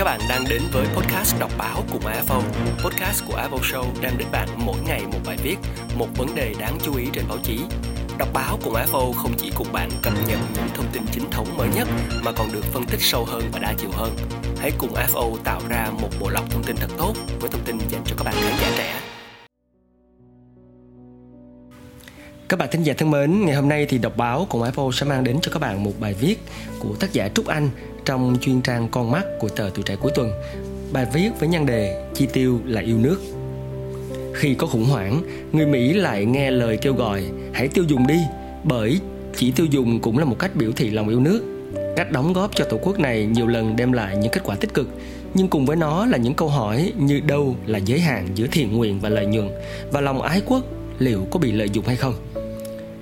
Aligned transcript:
Các 0.00 0.04
bạn 0.04 0.20
đang 0.28 0.44
đến 0.50 0.62
với 0.72 0.86
podcast 0.86 1.40
đọc 1.40 1.50
báo 1.58 1.84
cùng 1.92 2.02
AFO. 2.02 2.42
Podcast 2.84 3.24
của 3.26 3.34
AFO 3.34 3.58
Show 3.58 3.84
đem 4.00 4.12
đến 4.18 4.28
bạn 4.32 4.48
mỗi 4.56 4.76
ngày 4.86 5.02
một 5.12 5.18
bài 5.26 5.36
viết, 5.42 5.56
một 5.98 6.06
vấn 6.16 6.34
đề 6.34 6.54
đáng 6.58 6.78
chú 6.82 6.96
ý 6.96 7.06
trên 7.12 7.24
báo 7.28 7.38
chí. 7.42 7.60
Đọc 8.18 8.28
báo 8.32 8.58
cùng 8.64 8.74
AFO 8.74 9.12
không 9.12 9.32
chỉ 9.38 9.52
cùng 9.56 9.72
bạn 9.72 9.90
cập 10.02 10.12
nhật 10.28 10.38
những 10.54 10.68
thông 10.74 10.86
tin 10.92 11.02
chính 11.12 11.30
thống 11.30 11.56
mới 11.56 11.68
nhất 11.74 11.88
mà 12.24 12.32
còn 12.32 12.52
được 12.52 12.64
phân 12.64 12.84
tích 12.84 13.00
sâu 13.00 13.24
hơn 13.24 13.42
và 13.52 13.58
đa 13.58 13.74
chiều 13.78 13.90
hơn. 13.92 14.16
Hãy 14.58 14.70
cùng 14.78 14.94
AFO 14.94 15.36
tạo 15.44 15.60
ra 15.68 15.90
một 16.00 16.10
bộ 16.20 16.28
lọc 16.30 16.50
thông 16.50 16.62
tin 16.62 16.76
thật 16.76 16.90
tốt 16.98 17.14
với 17.40 17.50
thông 17.50 17.64
tin 17.64 17.78
dành 17.78 18.02
cho 18.04 18.16
các 18.18 18.24
bạn 18.24 18.34
khán 18.34 18.54
giả 18.60 18.70
trẻ. 18.76 19.09
Các 22.50 22.56
bạn 22.56 22.68
thính 22.72 22.82
giả 22.82 22.94
thân 22.98 23.10
mến, 23.10 23.44
ngày 23.46 23.54
hôm 23.54 23.68
nay 23.68 23.86
thì 23.86 23.98
đọc 23.98 24.16
báo 24.16 24.46
cùng 24.48 24.62
Apple 24.62 24.84
sẽ 24.92 25.06
mang 25.06 25.24
đến 25.24 25.38
cho 25.42 25.52
các 25.52 25.58
bạn 25.58 25.84
một 25.84 25.92
bài 26.00 26.14
viết 26.20 26.36
của 26.78 26.94
tác 27.00 27.12
giả 27.12 27.28
Trúc 27.28 27.46
Anh 27.46 27.68
trong 28.04 28.36
chuyên 28.40 28.60
trang 28.60 28.88
Con 28.88 29.10
mắt 29.10 29.24
của 29.38 29.48
tờ 29.48 29.70
Tuổi 29.74 29.82
trẻ 29.82 29.96
cuối 30.00 30.12
tuần. 30.14 30.32
Bài 30.92 31.06
viết 31.14 31.30
với 31.40 31.48
nhan 31.48 31.66
đề 31.66 32.04
Chi 32.14 32.26
tiêu 32.32 32.60
là 32.64 32.80
yêu 32.80 32.98
nước. 32.98 33.20
Khi 34.34 34.54
có 34.54 34.66
khủng 34.66 34.84
hoảng, 34.84 35.22
người 35.52 35.66
Mỹ 35.66 35.92
lại 35.92 36.24
nghe 36.24 36.50
lời 36.50 36.78
kêu 36.82 36.94
gọi 36.94 37.24
hãy 37.52 37.68
tiêu 37.68 37.84
dùng 37.84 38.06
đi, 38.06 38.18
bởi 38.64 39.00
chỉ 39.36 39.50
tiêu 39.50 39.66
dùng 39.66 40.00
cũng 40.00 40.18
là 40.18 40.24
một 40.24 40.38
cách 40.38 40.50
biểu 40.54 40.72
thị 40.72 40.90
lòng 40.90 41.08
yêu 41.08 41.20
nước. 41.20 41.42
Cách 41.96 42.12
đóng 42.12 42.32
góp 42.32 42.56
cho 42.56 42.64
tổ 42.64 42.78
quốc 42.82 42.98
này 42.98 43.26
nhiều 43.26 43.46
lần 43.46 43.76
đem 43.76 43.92
lại 43.92 44.16
những 44.16 44.32
kết 44.32 44.40
quả 44.44 44.56
tích 44.56 44.74
cực, 44.74 44.88
nhưng 45.34 45.48
cùng 45.48 45.66
với 45.66 45.76
nó 45.76 46.06
là 46.06 46.18
những 46.18 46.34
câu 46.34 46.48
hỏi 46.48 46.92
như 46.96 47.20
đâu 47.20 47.56
là 47.66 47.78
giới 47.78 48.00
hạn 48.00 48.28
giữa 48.34 48.46
thiện 48.52 48.76
nguyện 48.76 49.00
và 49.00 49.08
lợi 49.08 49.26
nhuận 49.26 49.50
và 49.92 50.00
lòng 50.00 50.22
ái 50.22 50.42
quốc 50.46 50.64
liệu 50.98 51.26
có 51.30 51.38
bị 51.38 51.52
lợi 51.52 51.68
dụng 51.72 51.84
hay 51.86 51.96
không. 51.96 52.14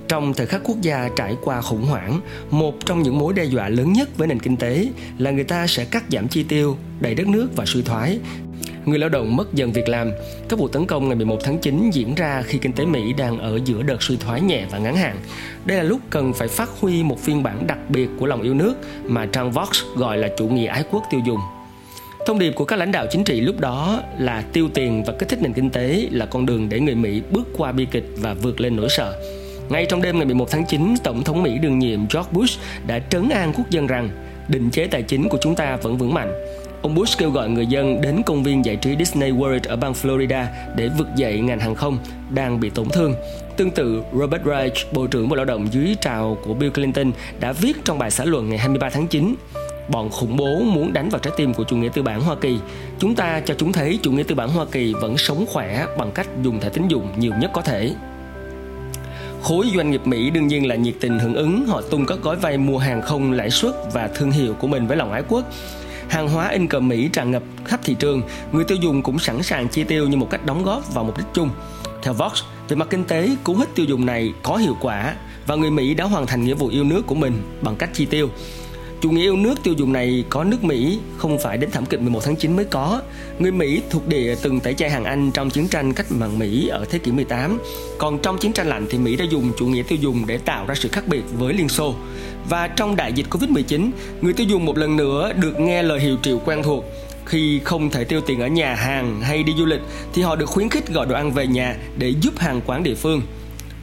Trong 0.09 0.33
thời 0.33 0.47
khắc 0.47 0.61
quốc 0.63 0.77
gia 0.81 1.09
trải 1.15 1.35
qua 1.43 1.61
khủng 1.61 1.85
hoảng, 1.85 2.19
một 2.51 2.85
trong 2.85 3.03
những 3.03 3.19
mối 3.19 3.33
đe 3.33 3.43
dọa 3.43 3.69
lớn 3.69 3.93
nhất 3.93 4.17
với 4.17 4.27
nền 4.27 4.39
kinh 4.39 4.57
tế 4.57 4.87
là 5.17 5.31
người 5.31 5.43
ta 5.43 5.67
sẽ 5.67 5.85
cắt 5.85 6.03
giảm 6.11 6.27
chi 6.27 6.43
tiêu, 6.43 6.77
đẩy 6.99 7.15
đất 7.15 7.27
nước 7.27 7.55
vào 7.55 7.65
suy 7.65 7.81
thoái. 7.81 8.19
Người 8.85 8.99
lao 8.99 9.09
động 9.09 9.35
mất 9.35 9.53
dần 9.53 9.71
việc 9.71 9.89
làm. 9.89 10.11
Các 10.49 10.59
vụ 10.59 10.67
tấn 10.67 10.85
công 10.85 11.07
ngày 11.07 11.15
11 11.15 11.37
tháng 11.43 11.57
9 11.57 11.89
diễn 11.93 12.15
ra 12.15 12.41
khi 12.45 12.57
kinh 12.57 12.73
tế 12.73 12.85
Mỹ 12.85 13.13
đang 13.17 13.39
ở 13.39 13.59
giữa 13.65 13.83
đợt 13.83 14.03
suy 14.03 14.17
thoái 14.17 14.41
nhẹ 14.41 14.65
và 14.71 14.77
ngắn 14.77 14.95
hạn. 14.95 15.15
Đây 15.65 15.77
là 15.77 15.83
lúc 15.83 15.99
cần 16.09 16.33
phải 16.33 16.47
phát 16.47 16.69
huy 16.79 17.03
một 17.03 17.19
phiên 17.19 17.43
bản 17.43 17.67
đặc 17.67 17.77
biệt 17.89 18.09
của 18.19 18.25
lòng 18.25 18.41
yêu 18.41 18.53
nước 18.53 18.73
mà 19.03 19.25
trang 19.25 19.51
Vox 19.51 19.69
gọi 19.95 20.17
là 20.17 20.27
chủ 20.37 20.47
nghĩa 20.47 20.67
ái 20.67 20.83
quốc 20.91 21.03
tiêu 21.11 21.21
dùng. 21.25 21.39
Thông 22.27 22.39
điệp 22.39 22.51
của 22.55 22.65
các 22.65 22.75
lãnh 22.75 22.91
đạo 22.91 23.05
chính 23.11 23.23
trị 23.23 23.41
lúc 23.41 23.59
đó 23.59 24.01
là 24.19 24.43
tiêu 24.53 24.69
tiền 24.73 25.03
và 25.07 25.13
kích 25.19 25.29
thích 25.29 25.41
nền 25.41 25.53
kinh 25.53 25.69
tế 25.69 26.07
là 26.11 26.25
con 26.25 26.45
đường 26.45 26.69
để 26.69 26.79
người 26.79 26.95
Mỹ 26.95 27.21
bước 27.31 27.47
qua 27.57 27.71
bi 27.71 27.87
kịch 27.91 28.05
và 28.17 28.33
vượt 28.33 28.61
lên 28.61 28.75
nỗi 28.75 28.89
sợ. 28.89 29.15
Ngay 29.69 29.85
trong 29.85 30.01
đêm 30.01 30.17
ngày 30.17 30.25
11 30.25 30.51
tháng 30.51 30.65
9, 30.65 30.95
Tổng 31.03 31.23
thống 31.23 31.43
Mỹ 31.43 31.57
đương 31.61 31.79
nhiệm 31.79 31.99
George 31.99 32.31
Bush 32.31 32.59
đã 32.87 32.99
trấn 32.99 33.29
an 33.29 33.53
quốc 33.57 33.69
dân 33.69 33.87
rằng 33.87 34.09
định 34.47 34.69
chế 34.69 34.87
tài 34.87 35.03
chính 35.03 35.29
của 35.29 35.37
chúng 35.41 35.55
ta 35.55 35.75
vẫn 35.75 35.97
vững 35.97 36.13
mạnh. 36.13 36.31
Ông 36.81 36.95
Bush 36.95 37.19
kêu 37.19 37.31
gọi 37.31 37.49
người 37.49 37.65
dân 37.65 38.01
đến 38.01 38.21
công 38.25 38.43
viên 38.43 38.65
giải 38.65 38.75
trí 38.75 38.95
Disney 38.99 39.31
World 39.31 39.59
ở 39.67 39.75
bang 39.75 39.93
Florida 39.93 40.45
để 40.75 40.89
vực 40.97 41.07
dậy 41.15 41.39
ngành 41.39 41.59
hàng 41.59 41.75
không 41.75 41.97
đang 42.29 42.59
bị 42.59 42.69
tổn 42.69 42.89
thương. 42.89 43.15
Tương 43.57 43.71
tự, 43.71 44.01
Robert 44.13 44.45
Reich, 44.45 44.93
Bộ 44.93 45.07
trưởng 45.07 45.29
Bộ 45.29 45.35
Lao 45.35 45.45
động 45.45 45.67
dưới 45.71 45.95
trào 46.01 46.37
của 46.45 46.53
Bill 46.53 46.71
Clinton 46.71 47.11
đã 47.39 47.51
viết 47.51 47.73
trong 47.85 47.99
bài 47.99 48.11
xã 48.11 48.25
luận 48.25 48.49
ngày 48.49 48.57
23 48.57 48.89
tháng 48.89 49.07
9 49.07 49.35
bọn 49.91 50.09
khủng 50.09 50.37
bố 50.37 50.59
muốn 50.59 50.93
đánh 50.93 51.09
vào 51.09 51.19
trái 51.19 51.33
tim 51.37 51.53
của 51.53 51.63
chủ 51.63 51.77
nghĩa 51.77 51.89
tư 51.93 52.01
bản 52.01 52.21
Hoa 52.21 52.35
Kỳ. 52.35 52.59
Chúng 52.99 53.15
ta 53.15 53.41
cho 53.45 53.53
chúng 53.57 53.71
thấy 53.71 53.99
chủ 54.01 54.11
nghĩa 54.11 54.23
tư 54.23 54.35
bản 54.35 54.49
Hoa 54.49 54.65
Kỳ 54.71 54.93
vẫn 54.93 55.17
sống 55.17 55.45
khỏe 55.47 55.85
bằng 55.97 56.11
cách 56.11 56.27
dùng 56.43 56.59
thẻ 56.59 56.69
tín 56.69 56.87
dụng 56.87 57.07
nhiều 57.17 57.33
nhất 57.41 57.51
có 57.53 57.61
thể. 57.61 57.91
Khối 59.43 59.71
doanh 59.75 59.91
nghiệp 59.91 60.07
Mỹ 60.07 60.29
đương 60.29 60.47
nhiên 60.47 60.67
là 60.67 60.75
nhiệt 60.75 60.95
tình 60.99 61.19
hưởng 61.19 61.35
ứng, 61.35 61.65
họ 61.67 61.81
tung 61.81 62.05
các 62.05 62.17
gói 62.21 62.35
vay 62.35 62.57
mua 62.57 62.77
hàng 62.77 63.01
không 63.01 63.31
lãi 63.31 63.49
suất 63.49 63.73
và 63.93 64.07
thương 64.07 64.31
hiệu 64.31 64.53
của 64.53 64.67
mình 64.67 64.87
với 64.87 64.97
lòng 64.97 65.11
ái 65.11 65.23
quốc. 65.27 65.45
Hàng 66.09 66.29
hóa 66.29 66.49
in 66.49 66.67
cờ 66.67 66.79
Mỹ 66.79 67.09
tràn 67.13 67.31
ngập 67.31 67.43
khắp 67.65 67.79
thị 67.83 67.95
trường, 67.99 68.21
người 68.51 68.63
tiêu 68.63 68.77
dùng 68.81 69.01
cũng 69.01 69.19
sẵn 69.19 69.43
sàng 69.43 69.67
chi 69.67 69.83
tiêu 69.83 70.07
như 70.07 70.17
một 70.17 70.29
cách 70.29 70.45
đóng 70.45 70.63
góp 70.63 70.93
vào 70.93 71.03
mục 71.03 71.17
đích 71.17 71.27
chung. 71.33 71.49
Theo 72.03 72.13
Vox, 72.13 72.43
về 72.67 72.75
mặt 72.75 72.87
kinh 72.89 73.03
tế, 73.03 73.29
cú 73.43 73.55
hích 73.55 73.75
tiêu 73.75 73.85
dùng 73.85 74.05
này 74.05 74.33
có 74.43 74.55
hiệu 74.55 74.77
quả 74.81 75.15
và 75.47 75.55
người 75.55 75.71
Mỹ 75.71 75.93
đã 75.93 76.05
hoàn 76.05 76.27
thành 76.27 76.43
nghĩa 76.43 76.53
vụ 76.53 76.67
yêu 76.67 76.83
nước 76.83 77.07
của 77.07 77.15
mình 77.15 77.33
bằng 77.61 77.75
cách 77.75 77.89
chi 77.93 78.05
tiêu. 78.05 78.29
Chủ 79.01 79.11
nghĩa 79.11 79.21
yêu 79.21 79.35
nước 79.35 79.63
tiêu 79.63 79.73
dùng 79.73 79.93
này 79.93 80.23
có 80.29 80.43
nước 80.43 80.63
Mỹ 80.63 80.99
không 81.17 81.37
phải 81.43 81.57
đến 81.57 81.71
thảm 81.71 81.85
kịch 81.85 82.01
11 82.01 82.19
tháng 82.23 82.35
9 82.35 82.55
mới 82.55 82.65
có. 82.65 83.01
Người 83.39 83.51
Mỹ 83.51 83.81
thuộc 83.89 84.07
địa 84.07 84.35
từng 84.41 84.59
tẩy 84.59 84.73
chay 84.73 84.89
hàng 84.89 85.03
Anh 85.03 85.31
trong 85.31 85.49
chiến 85.49 85.67
tranh 85.67 85.93
cách 85.93 86.11
mạng 86.11 86.39
Mỹ 86.39 86.67
ở 86.67 86.85
thế 86.89 86.99
kỷ 86.99 87.11
18. 87.11 87.59
Còn 87.97 88.19
trong 88.21 88.37
chiến 88.37 88.53
tranh 88.53 88.67
lạnh 88.67 88.85
thì 88.89 88.97
Mỹ 88.97 89.15
đã 89.15 89.25
dùng 89.25 89.51
chủ 89.57 89.65
nghĩa 89.65 89.83
tiêu 89.83 89.97
dùng 90.01 90.27
để 90.27 90.37
tạo 90.37 90.65
ra 90.65 90.75
sự 90.75 90.89
khác 90.89 91.07
biệt 91.07 91.21
với 91.37 91.53
Liên 91.53 91.69
Xô. 91.69 91.95
Và 92.49 92.67
trong 92.67 92.95
đại 92.95 93.13
dịch 93.13 93.25
Covid-19, 93.29 93.89
người 94.21 94.33
tiêu 94.33 94.47
dùng 94.47 94.65
một 94.65 94.77
lần 94.77 94.95
nữa 94.95 95.33
được 95.33 95.59
nghe 95.59 95.83
lời 95.83 95.99
hiệu 95.99 96.17
triệu 96.23 96.39
quen 96.45 96.63
thuộc 96.63 96.85
khi 97.25 97.59
không 97.63 97.89
thể 97.89 98.03
tiêu 98.03 98.21
tiền 98.21 98.39
ở 98.39 98.47
nhà 98.47 98.75
hàng 98.75 99.21
hay 99.21 99.43
đi 99.43 99.53
du 99.57 99.65
lịch 99.65 99.81
thì 100.13 100.21
họ 100.21 100.35
được 100.35 100.49
khuyến 100.49 100.69
khích 100.69 100.87
gọi 100.87 101.05
đồ 101.05 101.15
ăn 101.15 101.31
về 101.31 101.47
nhà 101.47 101.75
để 101.97 102.13
giúp 102.21 102.39
hàng 102.39 102.61
quán 102.65 102.83
địa 102.83 102.95
phương. 102.95 103.21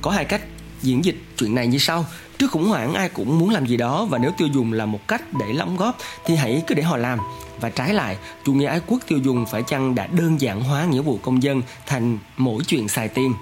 Có 0.02 0.10
hai 0.10 0.24
cách 0.24 0.40
diễn 0.86 1.04
dịch 1.04 1.16
chuyện 1.38 1.54
này 1.54 1.66
như 1.66 1.78
sau. 1.78 2.06
Trước 2.38 2.50
khủng 2.50 2.68
hoảng, 2.68 2.94
ai 2.94 3.08
cũng 3.08 3.38
muốn 3.38 3.50
làm 3.50 3.66
gì 3.66 3.76
đó 3.76 4.04
và 4.04 4.18
nếu 4.18 4.30
tiêu 4.38 4.48
dùng 4.54 4.72
là 4.72 4.86
một 4.86 5.08
cách 5.08 5.22
để 5.40 5.46
đóng 5.58 5.76
góp 5.76 5.98
thì 6.24 6.36
hãy 6.36 6.62
cứ 6.66 6.74
để 6.74 6.82
họ 6.82 6.96
làm. 6.96 7.18
Và 7.60 7.70
trái 7.70 7.94
lại, 7.94 8.16
chủ 8.44 8.52
nghĩa 8.52 8.66
ái 8.66 8.80
quốc 8.86 8.98
tiêu 9.08 9.18
dùng 9.18 9.46
phải 9.46 9.62
chăng 9.62 9.94
đã 9.94 10.06
đơn 10.06 10.40
giản 10.40 10.60
hóa 10.60 10.84
nghĩa 10.84 11.00
vụ 11.00 11.18
công 11.22 11.42
dân 11.42 11.62
thành 11.86 12.18
mỗi 12.36 12.64
chuyện 12.64 12.88
xài 12.88 13.08
tiền? 13.08 13.34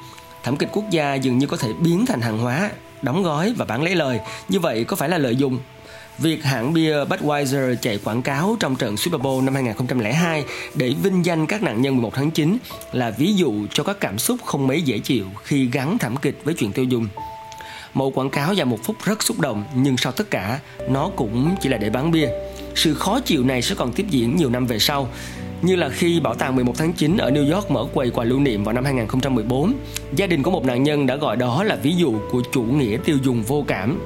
Thảm 0.42 0.56
kịch 0.56 0.68
quốc 0.72 0.84
gia 0.90 1.14
dường 1.14 1.38
như 1.38 1.46
có 1.46 1.56
thể 1.56 1.68
biến 1.80 2.06
thành 2.06 2.20
hàng 2.20 2.38
hóa, 2.38 2.70
đóng 3.02 3.22
gói 3.22 3.54
và 3.56 3.64
bán 3.64 3.82
lấy 3.82 3.94
lời. 3.94 4.20
Như 4.48 4.60
vậy 4.60 4.84
có 4.84 4.96
phải 4.96 5.08
là 5.08 5.18
lợi 5.18 5.36
dụng 5.36 5.58
Việc 6.18 6.44
hãng 6.44 6.72
bia 6.72 7.04
Budweiser 7.04 7.74
chạy 7.74 7.98
quảng 8.04 8.22
cáo 8.22 8.56
trong 8.60 8.76
trận 8.76 8.96
Super 8.96 9.20
Bowl 9.20 9.44
năm 9.44 9.54
2002 9.54 10.44
để 10.74 10.94
vinh 11.02 11.24
danh 11.24 11.46
các 11.46 11.62
nạn 11.62 11.82
nhân 11.82 11.94
11 11.96 12.14
tháng 12.14 12.30
9 12.30 12.58
là 12.92 13.10
ví 13.10 13.34
dụ 13.34 13.54
cho 13.72 13.84
các 13.84 13.96
cảm 14.00 14.18
xúc 14.18 14.38
không 14.44 14.66
mấy 14.66 14.82
dễ 14.82 14.98
chịu 14.98 15.26
khi 15.44 15.68
gắn 15.72 15.98
thảm 15.98 16.16
kịch 16.16 16.40
với 16.44 16.54
chuyện 16.54 16.72
tiêu 16.72 16.84
dùng. 16.84 17.08
Mẫu 17.94 18.10
quảng 18.10 18.30
cáo 18.30 18.54
dài 18.54 18.64
một 18.64 18.78
phút 18.82 18.96
rất 19.04 19.22
xúc 19.22 19.40
động 19.40 19.64
nhưng 19.74 19.96
sau 19.96 20.12
tất 20.12 20.30
cả 20.30 20.60
nó 20.88 21.10
cũng 21.16 21.54
chỉ 21.60 21.68
là 21.68 21.76
để 21.76 21.90
bán 21.90 22.10
bia. 22.10 22.28
Sự 22.74 22.94
khó 22.94 23.20
chịu 23.20 23.44
này 23.44 23.62
sẽ 23.62 23.74
còn 23.74 23.92
tiếp 23.92 24.06
diễn 24.10 24.36
nhiều 24.36 24.50
năm 24.50 24.66
về 24.66 24.78
sau 24.78 25.08
như 25.62 25.76
là 25.76 25.88
khi 25.88 26.20
Bảo 26.20 26.34
tàng 26.34 26.56
11 26.56 26.72
tháng 26.78 26.92
9 26.92 27.16
ở 27.16 27.30
New 27.30 27.54
York 27.54 27.70
mở 27.70 27.86
quầy 27.94 28.10
quà 28.10 28.24
lưu 28.24 28.40
niệm 28.40 28.64
vào 28.64 28.74
năm 28.74 28.84
2014, 28.84 29.74
gia 30.16 30.26
đình 30.26 30.42
của 30.42 30.50
một 30.50 30.64
nạn 30.64 30.82
nhân 30.82 31.06
đã 31.06 31.16
gọi 31.16 31.36
đó 31.36 31.64
là 31.64 31.76
ví 31.76 31.94
dụ 31.96 32.14
của 32.30 32.42
chủ 32.52 32.62
nghĩa 32.62 32.96
tiêu 33.04 33.18
dùng 33.22 33.42
vô 33.42 33.64
cảm. 33.68 34.00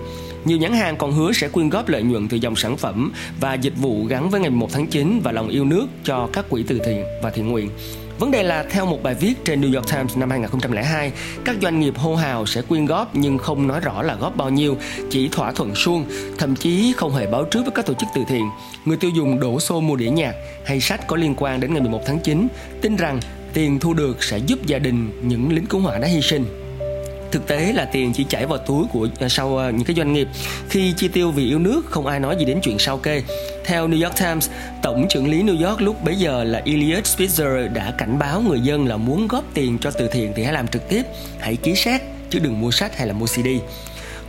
Nhiều 0.45 0.59
nhãn 0.59 0.73
hàng 0.73 0.97
còn 0.97 1.13
hứa 1.13 1.33
sẽ 1.33 1.49
quyên 1.49 1.69
góp 1.69 1.89
lợi 1.89 2.03
nhuận 2.03 2.29
từ 2.29 2.37
dòng 2.37 2.57
sản 2.57 2.77
phẩm 2.77 3.13
và 3.41 3.55
dịch 3.55 3.77
vụ 3.77 4.05
gắn 4.05 4.31
với 4.31 4.41
ngày 4.41 4.51
1 4.51 4.69
tháng 4.73 4.87
9 4.87 5.21
và 5.25 5.33
lòng 5.33 5.49
yêu 5.49 5.65
nước 5.65 5.87
cho 6.05 6.29
các 6.33 6.51
quỹ 6.51 6.63
từ 6.63 6.79
thiện 6.85 7.05
và 7.23 7.31
thiện 7.31 7.49
nguyện. 7.49 7.71
Vấn 8.19 8.31
đề 8.31 8.43
là 8.43 8.63
theo 8.71 8.87
một 8.87 9.03
bài 9.03 9.15
viết 9.15 9.35
trên 9.45 9.61
New 9.61 9.75
York 9.75 9.91
Times 9.93 10.17
năm 10.17 10.31
2002, 10.31 11.13
các 11.45 11.57
doanh 11.63 11.81
nghiệp 11.81 11.95
hô 11.97 12.15
hào 12.17 12.47
sẽ 12.47 12.63
quyên 12.63 12.87
góp 12.87 13.17
nhưng 13.17 13.39
không 13.39 13.67
nói 13.67 13.81
rõ 13.81 14.03
là 14.03 14.15
góp 14.15 14.37
bao 14.37 14.51
nhiêu, 14.51 14.77
chỉ 15.11 15.29
thỏa 15.29 15.53
thuận 15.53 15.75
suông, 15.75 16.05
thậm 16.39 16.57
chí 16.57 16.93
không 16.97 17.15
hề 17.15 17.27
báo 17.27 17.45
trước 17.45 17.63
với 17.63 17.71
các 17.75 17.87
tổ 17.87 17.95
chức 17.95 18.09
từ 18.15 18.23
thiện. 18.29 18.51
Người 18.85 18.97
tiêu 18.97 19.11
dùng 19.11 19.41
đổ 19.41 19.61
xô 19.61 19.81
mua 19.81 19.97
đĩa 19.97 20.11
nhạc 20.11 20.35
hay 20.65 20.81
sách 20.81 21.07
có 21.07 21.17
liên 21.17 21.35
quan 21.37 21.61
đến 21.61 21.73
ngày 21.73 21.81
11 21.81 22.01
tháng 22.07 22.19
9, 22.19 22.49
tin 22.81 22.97
rằng 22.97 23.21
tiền 23.53 23.79
thu 23.79 23.95
được 23.95 24.23
sẽ 24.23 24.39
giúp 24.39 24.67
gia 24.67 24.79
đình 24.79 25.11
những 25.23 25.53
lính 25.53 25.67
cứu 25.67 25.81
hỏa 25.81 25.99
đã 25.99 26.07
hy 26.07 26.23
sinh 26.23 26.68
thực 27.33 27.47
tế 27.47 27.73
là 27.73 27.85
tiền 27.85 28.13
chỉ 28.13 28.25
chảy 28.25 28.47
vào 28.47 28.59
túi 28.59 28.87
của 28.93 29.09
à, 29.21 29.29
sau 29.29 29.59
à, 29.59 29.71
những 29.71 29.85
cái 29.85 29.97
doanh 29.97 30.13
nghiệp. 30.13 30.29
Khi 30.69 30.93
chi 30.97 31.09
tiêu 31.09 31.31
vì 31.31 31.47
yêu 31.47 31.59
nước, 31.59 31.83
không 31.91 32.07
ai 32.07 32.21
nói 32.21 32.37
gì 32.39 32.45
đến 32.45 32.61
chuyện 32.63 32.79
sao 32.79 32.99
kê. 32.99 33.23
Theo 33.65 33.89
New 33.89 34.05
York 34.05 34.17
Times, 34.17 34.51
tổng 34.83 35.07
trưởng 35.09 35.31
lý 35.31 35.43
New 35.43 35.69
York 35.69 35.81
lúc 35.81 36.05
bấy 36.05 36.17
giờ 36.17 36.45
là 36.45 36.63
Elliot 36.65 37.05
Spitzer 37.05 37.73
đã 37.73 37.95
cảnh 37.99 38.19
báo 38.19 38.41
người 38.41 38.61
dân 38.61 38.87
là 38.87 38.97
muốn 38.97 39.29
góp 39.29 39.45
tiền 39.55 39.79
cho 39.81 39.91
từ 39.91 40.09
thiện 40.09 40.33
thì 40.37 40.43
hãy 40.43 40.53
làm 40.53 40.69
trực 40.69 40.89
tiếp, 40.89 41.03
hãy 41.39 41.57
ký 41.57 41.75
xét 41.75 42.01
chứ 42.31 42.39
đừng 42.39 42.61
mua 42.61 42.71
sách 42.71 42.99
hay 42.99 43.07
là 43.07 43.13
mua 43.13 43.27
CD 43.27 43.49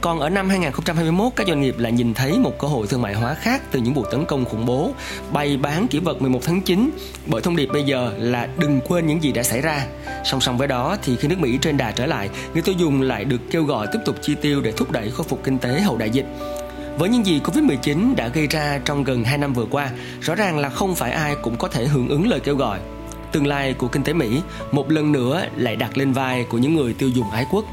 còn 0.02 0.20
ở 0.20 0.30
năm 0.30 0.50
2021, 0.50 1.34
các 1.36 1.48
doanh 1.48 1.62
nghiệp 1.62 1.76
lại 1.78 1.92
nhìn 1.92 2.14
thấy 2.14 2.40
một 2.40 2.60
cơ 2.60 2.68
hội 2.68 2.88
thương 2.88 3.02
mại 3.02 3.14
hóa 3.14 3.34
khác 3.34 3.62
từ 3.72 3.80
những 3.80 3.94
vụ 3.94 4.06
tấn 4.12 4.26
công 4.26 4.46
khủng 4.46 4.66
bố, 4.66 4.92
bày 5.32 5.58
bán 5.58 5.88
kỷ 5.88 6.00
vật 6.00 6.22
11 6.22 6.40
tháng 6.44 6.62
9 6.62 6.90
bởi 7.26 7.42
thông 7.42 7.56
điệp 7.56 7.70
bây 7.74 7.84
giờ 7.84 8.14
là 8.18 8.48
đừng 8.58 8.82
quên 8.88 9.08
những 9.08 9.24
gì 9.24 9.32
đã 9.32 9.44
xảy 9.44 9.62
ra. 9.62 9.86
Song 10.26 10.42
song 10.42 10.58
với 10.58 10.68
đó 10.68 10.98
thì 11.04 11.16
khi 11.16 11.28
nước 11.28 11.40
Mỹ 11.40 11.58
trên 11.62 11.78
đà 11.78 11.92
trở 11.92 12.06
lại, 12.06 12.30
người 12.54 12.62
tiêu 12.62 12.76
dùng 12.78 13.02
lại 13.02 13.26
được 13.26 13.42
kêu 13.52 13.64
gọi 13.64 13.88
tiếp 13.94 14.00
tục 14.06 14.16
chi 14.22 14.36
tiêu 14.42 14.62
để 14.62 14.72
thúc 14.72 14.92
đẩy 14.92 15.12
khôi 15.12 15.26
phục 15.30 15.44
kinh 15.44 15.58
tế 15.58 15.82
hậu 15.82 15.98
đại 15.98 16.10
dịch. 16.10 16.26
Với 16.98 17.10
những 17.10 17.26
gì 17.26 17.42
Covid-19 17.44 18.16
đã 18.16 18.28
gây 18.28 18.48
ra 18.48 18.80
trong 18.86 19.04
gần 19.04 19.24
2 19.24 19.38
năm 19.38 19.54
vừa 19.54 19.66
qua, 19.66 19.90
rõ 20.22 20.36
ràng 20.36 20.58
là 20.58 20.70
không 20.70 20.96
phải 20.96 21.12
ai 21.12 21.36
cũng 21.42 21.58
có 21.58 21.68
thể 21.68 21.86
hưởng 21.86 22.10
ứng 22.10 22.28
lời 22.28 22.40
kêu 22.40 22.56
gọi. 22.56 22.80
Tương 23.32 23.48
lai 23.48 23.74
của 23.74 23.88
kinh 23.88 24.04
tế 24.04 24.14
Mỹ 24.14 24.42
một 24.72 24.92
lần 24.92 25.12
nữa 25.12 25.46
lại 25.56 25.76
đặt 25.76 25.98
lên 25.98 26.12
vai 26.12 26.44
của 26.50 26.58
những 26.58 26.76
người 26.76 26.94
tiêu 26.94 27.10
dùng 27.10 27.32
ái 27.32 27.46
quốc. 27.52 27.66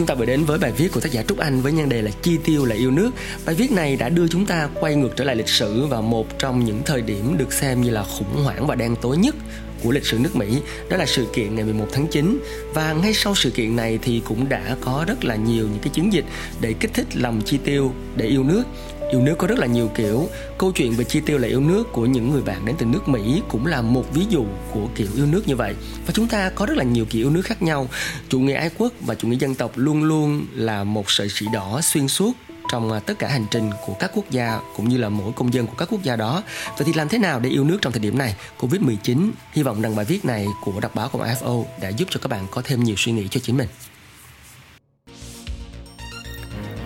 Chúng 0.00 0.06
ta 0.06 0.14
vừa 0.14 0.24
đến 0.24 0.44
với 0.44 0.58
bài 0.58 0.72
viết 0.72 0.92
của 0.92 1.00
tác 1.00 1.12
giả 1.12 1.22
Trúc 1.28 1.38
Anh 1.38 1.60
với 1.60 1.72
nhan 1.72 1.88
đề 1.88 2.02
là 2.02 2.10
Chi 2.22 2.38
tiêu 2.44 2.64
là 2.64 2.74
yêu 2.74 2.90
nước. 2.90 3.10
Bài 3.46 3.54
viết 3.54 3.72
này 3.72 3.96
đã 3.96 4.08
đưa 4.08 4.28
chúng 4.28 4.46
ta 4.46 4.68
quay 4.80 4.94
ngược 4.94 5.16
trở 5.16 5.24
lại 5.24 5.36
lịch 5.36 5.48
sử 5.48 5.86
vào 5.86 6.02
một 6.02 6.38
trong 6.38 6.64
những 6.64 6.82
thời 6.86 7.02
điểm 7.02 7.38
được 7.38 7.52
xem 7.52 7.82
như 7.82 7.90
là 7.90 8.02
khủng 8.02 8.44
hoảng 8.44 8.66
và 8.66 8.74
đen 8.74 8.96
tối 9.02 9.16
nhất 9.16 9.34
của 9.82 9.90
lịch 9.90 10.06
sử 10.06 10.18
nước 10.18 10.36
Mỹ, 10.36 10.60
đó 10.90 10.96
là 10.96 11.06
sự 11.06 11.26
kiện 11.32 11.54
ngày 11.54 11.64
11 11.64 11.86
tháng 11.92 12.06
9 12.06 12.38
và 12.74 12.92
ngay 12.92 13.14
sau 13.14 13.34
sự 13.34 13.50
kiện 13.50 13.76
này 13.76 13.98
thì 14.02 14.22
cũng 14.24 14.48
đã 14.48 14.76
có 14.80 15.04
rất 15.08 15.24
là 15.24 15.36
nhiều 15.36 15.68
những 15.68 15.80
cái 15.82 15.90
chiến 15.92 16.12
dịch 16.12 16.24
để 16.60 16.74
kích 16.80 16.94
thích 16.94 17.06
lòng 17.14 17.40
chi 17.44 17.58
tiêu 17.64 17.92
để 18.16 18.26
yêu 18.26 18.44
nước 18.44 18.64
yêu 19.10 19.20
nước 19.20 19.34
có 19.38 19.46
rất 19.46 19.58
là 19.58 19.66
nhiều 19.66 19.90
kiểu 19.94 20.28
câu 20.58 20.72
chuyện 20.72 20.92
về 20.92 21.04
chi 21.04 21.20
tiêu 21.20 21.38
là 21.38 21.48
yêu 21.48 21.60
nước 21.60 21.92
của 21.92 22.06
những 22.06 22.30
người 22.30 22.42
bạn 22.42 22.64
đến 22.64 22.76
từ 22.78 22.86
nước 22.86 23.08
mỹ 23.08 23.42
cũng 23.48 23.66
là 23.66 23.82
một 23.82 24.04
ví 24.14 24.26
dụ 24.28 24.44
của 24.72 24.88
kiểu 24.94 25.06
yêu 25.16 25.26
nước 25.26 25.48
như 25.48 25.56
vậy 25.56 25.74
và 26.06 26.12
chúng 26.12 26.28
ta 26.28 26.50
có 26.50 26.66
rất 26.66 26.76
là 26.76 26.84
nhiều 26.84 27.04
kiểu 27.10 27.22
yêu 27.22 27.30
nước 27.30 27.42
khác 27.44 27.62
nhau 27.62 27.88
chủ 28.28 28.40
nghĩa 28.40 28.54
ái 28.54 28.70
quốc 28.78 28.92
và 29.00 29.14
chủ 29.14 29.28
nghĩa 29.28 29.36
dân 29.36 29.54
tộc 29.54 29.72
luôn 29.74 30.02
luôn 30.02 30.46
là 30.54 30.84
một 30.84 31.10
sợi 31.10 31.28
chỉ 31.34 31.46
đỏ 31.52 31.80
xuyên 31.82 32.08
suốt 32.08 32.32
trong 32.72 32.92
à, 32.92 33.00
tất 33.00 33.18
cả 33.18 33.28
hành 33.28 33.46
trình 33.50 33.70
của 33.86 33.94
các 33.94 34.10
quốc 34.14 34.30
gia 34.30 34.60
cũng 34.76 34.88
như 34.88 34.96
là 34.96 35.08
mỗi 35.08 35.32
công 35.32 35.54
dân 35.54 35.66
của 35.66 35.74
các 35.78 35.88
quốc 35.90 36.02
gia 36.02 36.16
đó. 36.16 36.42
Vậy 36.78 36.84
thì 36.86 36.92
làm 36.92 37.08
thế 37.08 37.18
nào 37.18 37.40
để 37.40 37.50
yêu 37.50 37.64
nước 37.64 37.78
trong 37.82 37.92
thời 37.92 38.00
điểm 38.00 38.18
này 38.18 38.36
Covid-19? 38.58 39.30
Hy 39.52 39.62
vọng 39.62 39.82
rằng 39.82 39.96
bài 39.96 40.04
viết 40.04 40.24
này 40.24 40.46
của 40.60 40.80
đọc 40.80 40.94
báo 40.94 41.08
của 41.08 41.24
AFO 41.24 41.64
đã 41.82 41.88
giúp 41.88 42.08
cho 42.10 42.20
các 42.22 42.28
bạn 42.28 42.46
có 42.50 42.62
thêm 42.64 42.84
nhiều 42.84 42.96
suy 42.98 43.12
nghĩ 43.12 43.28
cho 43.30 43.40
chính 43.40 43.56
mình. 43.56 43.68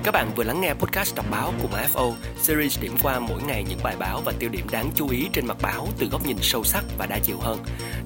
Các 0.04 0.10
bạn 0.10 0.30
vừa 0.36 0.44
lắng 0.44 0.60
nghe 0.60 0.74
podcast 0.74 1.16
đọc 1.16 1.26
báo 1.30 1.52
của 1.62 1.68
MFO, 1.68 2.12
series 2.42 2.80
điểm 2.80 2.96
qua 3.02 3.18
mỗi 3.18 3.42
ngày 3.42 3.64
những 3.68 3.78
bài 3.82 3.96
báo 3.98 4.22
và 4.24 4.32
tiêu 4.38 4.50
điểm 4.50 4.66
đáng 4.72 4.90
chú 4.94 5.08
ý 5.08 5.28
trên 5.32 5.46
mặt 5.46 5.56
báo 5.62 5.88
từ 5.98 6.06
góc 6.06 6.26
nhìn 6.26 6.36
sâu 6.42 6.64
sắc 6.64 6.84
và 6.98 7.06
đa 7.06 7.18
chiều 7.18 7.36
hơn. 7.40 7.58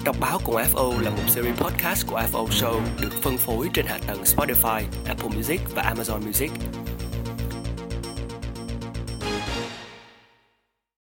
Đọc 0.03 0.15
báo 0.19 0.39
của 0.43 0.61
MFO 0.61 1.01
là 1.01 1.09
một 1.09 1.23
series 1.27 1.57
podcast 1.57 2.07
của 2.07 2.21
FO 2.31 2.47
Show 2.47 2.81
được 3.01 3.13
phân 3.21 3.37
phối 3.37 3.69
trên 3.73 3.85
hạ 3.85 3.97
tầng 4.07 4.23
Spotify, 4.23 4.81
Apple 5.07 5.29
Music 5.35 5.61
và 5.75 5.93
Amazon 5.95 6.25
Music. 6.25 6.51